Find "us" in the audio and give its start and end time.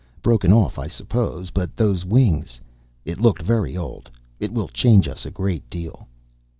5.07-5.27